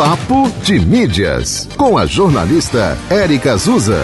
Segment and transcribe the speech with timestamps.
[0.00, 4.00] Papo de Mídias, com a jornalista Érica Azusa.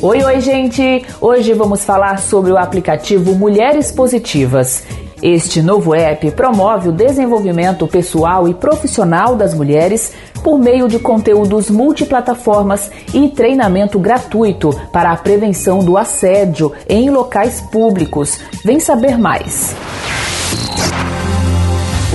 [0.00, 1.04] Oi, oi, gente!
[1.20, 4.84] Hoje vamos falar sobre o aplicativo Mulheres Positivas.
[5.22, 11.68] Este novo app promove o desenvolvimento pessoal e profissional das mulheres por meio de conteúdos
[11.68, 18.40] multiplataformas e treinamento gratuito para a prevenção do assédio em locais públicos.
[18.64, 19.76] Vem saber mais.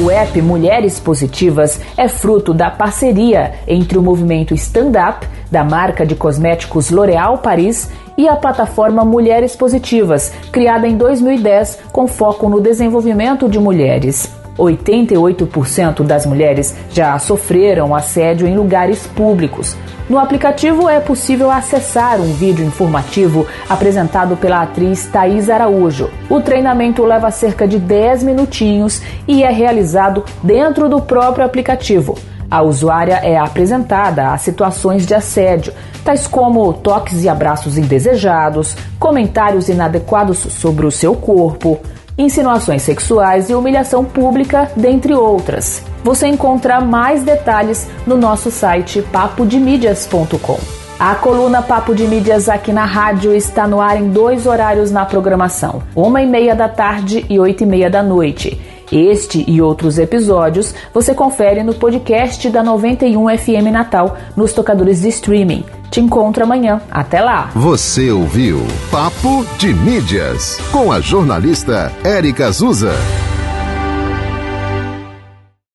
[0.01, 6.03] O app Mulheres Positivas é fruto da parceria entre o movimento Stand Up, da marca
[6.03, 7.87] de cosméticos L'Oréal Paris,
[8.17, 14.40] e a plataforma Mulheres Positivas, criada em 2010 com foco no desenvolvimento de mulheres.
[14.61, 19.75] 88% das mulheres já sofreram assédio em lugares públicos.
[20.09, 26.09] No aplicativo é possível acessar um vídeo informativo apresentado pela atriz Thais Araújo.
[26.29, 32.17] O treinamento leva cerca de 10 minutinhos e é realizado dentro do próprio aplicativo.
[32.49, 35.71] A usuária é apresentada a situações de assédio,
[36.03, 41.79] tais como toques e abraços indesejados, comentários inadequados sobre o seu corpo,
[42.17, 45.83] insinuações sexuais e humilhação pública, dentre outras.
[46.03, 50.59] Você encontra mais detalhes no nosso site papodemídias.com.
[50.99, 55.03] A coluna Papo de Mídias aqui na rádio está no ar em dois horários na
[55.03, 58.61] programação, uma e meia da tarde e oito e meia da noite.
[58.91, 65.07] Este e outros episódios você confere no podcast da 91 FM Natal nos tocadores de
[65.07, 65.63] streaming.
[65.91, 66.81] Te encontro amanhã.
[66.89, 67.51] Até lá.
[67.53, 72.93] Você ouviu Papo de Mídias com a jornalista Érica Azusa.